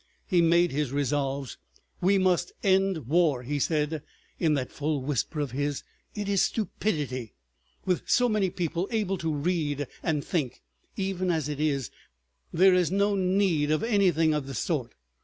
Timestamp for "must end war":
2.17-3.43